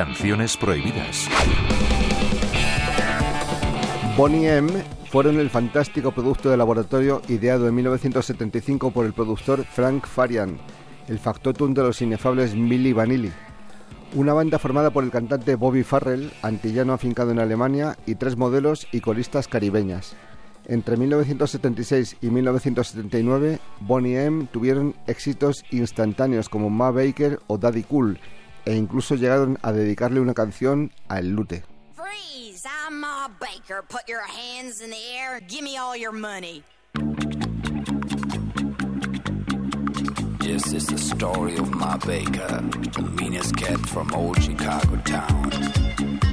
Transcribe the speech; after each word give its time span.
Canciones 0.00 0.56
prohibidas. 0.56 1.28
Bonnie 4.16 4.48
M 4.48 4.72
fueron 5.10 5.38
el 5.38 5.50
fantástico 5.50 6.10
producto 6.12 6.48
de 6.48 6.56
laboratorio 6.56 7.20
ideado 7.28 7.68
en 7.68 7.74
1975 7.74 8.92
por 8.92 9.04
el 9.04 9.12
productor 9.12 9.62
Frank 9.66 10.06
Farian, 10.06 10.56
el 11.06 11.18
factotum 11.18 11.74
de 11.74 11.82
los 11.82 12.00
inefables 12.00 12.54
Milli 12.54 12.94
Vanilli. 12.94 13.30
Una 14.14 14.32
banda 14.32 14.58
formada 14.58 14.88
por 14.88 15.04
el 15.04 15.10
cantante 15.10 15.54
Bobby 15.54 15.82
Farrell, 15.82 16.32
antillano 16.40 16.94
afincado 16.94 17.32
en 17.32 17.38
Alemania, 17.38 17.98
y 18.06 18.14
tres 18.14 18.38
modelos 18.38 18.86
y 18.92 19.00
coristas 19.02 19.48
caribeñas. 19.48 20.16
Entre 20.64 20.96
1976 20.96 22.16
y 22.22 22.30
1979, 22.30 23.58
Bonnie 23.80 24.24
M 24.24 24.46
tuvieron 24.50 24.94
éxitos 25.06 25.62
instantáneos 25.70 26.48
como 26.48 26.70
Ma 26.70 26.90
Baker 26.90 27.38
o 27.48 27.58
Daddy 27.58 27.82
Cool, 27.82 28.18
e 28.70 28.76
incluso 28.76 29.16
llegaron 29.16 29.58
a 29.62 29.72
dedicarle 29.72 30.20
una 30.20 30.32
canción 30.32 30.92
a 31.08 31.18
El 31.18 31.30
Lute. 31.30 31.64
Freeze! 31.92 32.64
I'm 32.86 33.00
Ma 33.00 33.28
Baker. 33.40 33.82
Put 33.88 34.08
your 34.08 34.22
hands 34.22 34.80
in 34.80 34.90
the 34.90 35.16
air. 35.16 35.40
Give 35.40 35.62
me 35.62 35.76
all 35.76 35.96
your 35.96 36.12
money. 36.12 36.62
This 40.38 40.72
is 40.72 40.86
the 40.86 40.98
story 40.98 41.56
of 41.56 41.68
Ma 41.74 41.96
Baker, 41.96 42.60
the 42.94 43.10
meanest 43.20 43.56
cat 43.56 43.80
from 43.88 44.14
old 44.14 44.40
Chicago 44.40 44.96
town. 45.04 46.29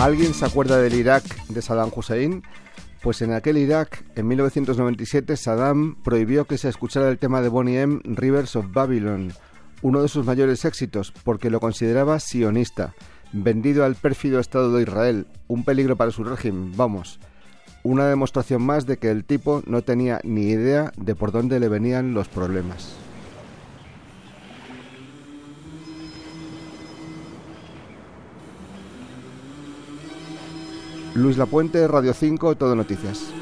¿Alguien 0.00 0.32
se 0.32 0.44
acuerda 0.44 0.78
del 0.78 0.94
Irak 0.94 1.24
de 1.48 1.60
Saddam 1.60 1.90
Hussein? 1.94 2.44
Pues 3.02 3.20
en 3.20 3.32
aquel 3.32 3.58
Irak, 3.58 4.04
en 4.14 4.28
1997, 4.28 5.36
Saddam 5.36 5.96
prohibió 6.04 6.44
que 6.44 6.56
se 6.56 6.68
escuchara 6.68 7.08
el 7.08 7.18
tema 7.18 7.42
de 7.42 7.48
Bonnie 7.48 7.80
M, 7.80 8.00
Rivers 8.04 8.54
of 8.54 8.66
Babylon, 8.70 9.32
uno 9.82 10.00
de 10.00 10.06
sus 10.06 10.24
mayores 10.24 10.64
éxitos, 10.64 11.12
porque 11.24 11.50
lo 11.50 11.58
consideraba 11.58 12.20
sionista, 12.20 12.94
vendido 13.32 13.84
al 13.84 13.96
pérfido 13.96 14.38
Estado 14.38 14.72
de 14.72 14.82
Israel, 14.82 15.26
un 15.48 15.64
peligro 15.64 15.96
para 15.96 16.12
su 16.12 16.22
régimen, 16.22 16.76
vamos. 16.76 17.18
Una 17.82 18.06
demostración 18.06 18.62
más 18.62 18.86
de 18.86 18.98
que 18.98 19.10
el 19.10 19.24
tipo 19.24 19.64
no 19.66 19.82
tenía 19.82 20.20
ni 20.22 20.42
idea 20.42 20.92
de 20.96 21.16
por 21.16 21.32
dónde 21.32 21.58
le 21.58 21.68
venían 21.68 22.14
los 22.14 22.28
problemas. 22.28 22.94
Luis 31.18 31.36
Lapuente, 31.36 31.86
Radio 31.88 32.14
5, 32.14 32.54
Todo 32.54 32.76
Noticias. 32.76 33.32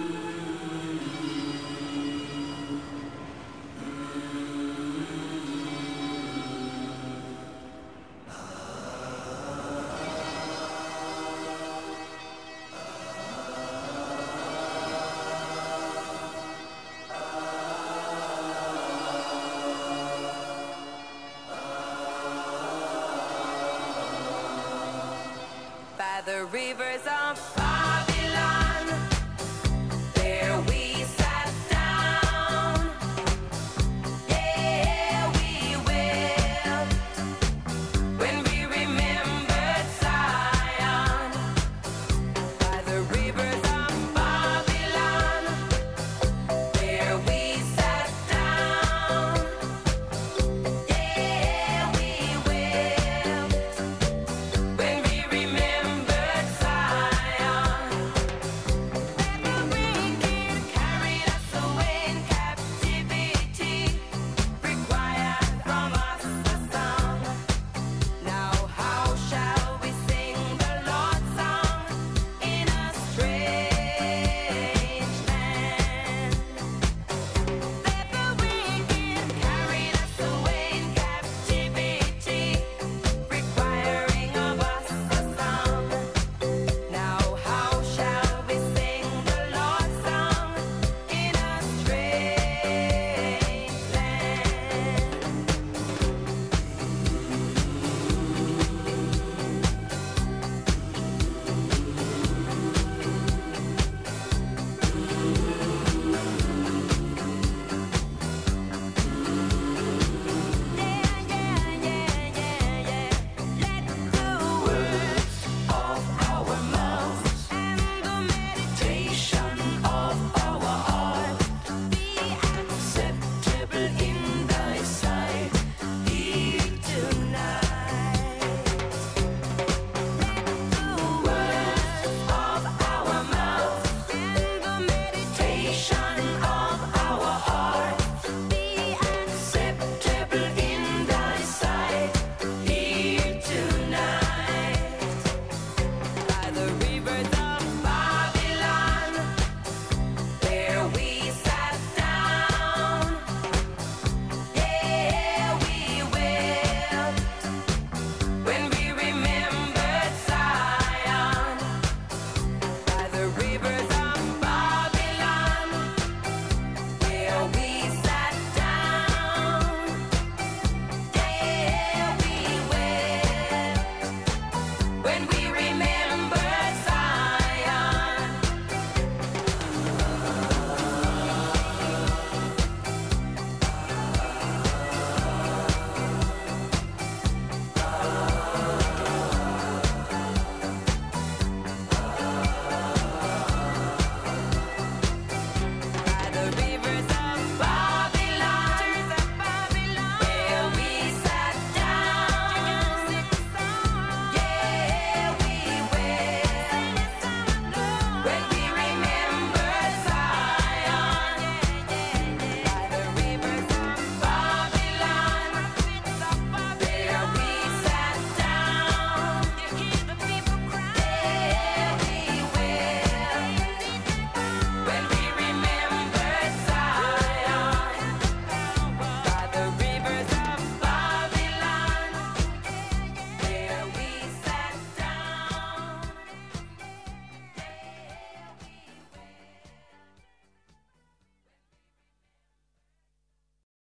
the 26.24 26.44
rivers 26.46 27.06
of 27.06 27.65